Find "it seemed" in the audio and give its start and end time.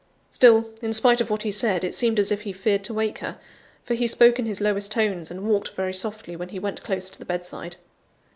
1.83-2.17